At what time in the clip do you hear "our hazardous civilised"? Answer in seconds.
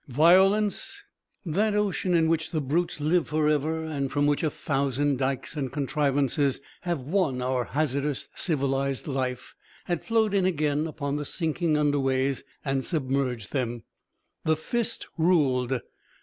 7.39-9.05